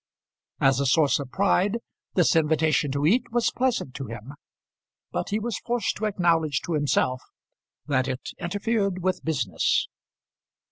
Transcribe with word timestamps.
As 0.59 0.79
a 0.79 0.87
source 0.87 1.19
of 1.19 1.29
pride 1.29 1.77
this 2.15 2.35
invitation 2.35 2.89
to 2.91 3.05
eat 3.05 3.31
was 3.31 3.51
pleasant 3.51 3.93
to 3.97 4.07
him, 4.07 4.33
but 5.11 5.29
he 5.29 5.37
was 5.39 5.59
forced 5.59 5.95
to 5.97 6.05
acknowledge 6.05 6.61
to 6.61 6.73
himself 6.73 7.21
that 7.85 8.07
it 8.07 8.29
interfered 8.39 9.03
with 9.03 9.23
business. 9.23 9.87